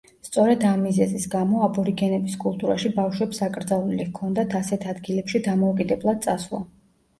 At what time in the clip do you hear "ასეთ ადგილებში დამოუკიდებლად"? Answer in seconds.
4.63-6.29